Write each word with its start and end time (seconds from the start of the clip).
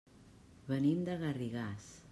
Venim 0.71 1.05
de 1.11 1.19
Garrigàs. 1.23 1.95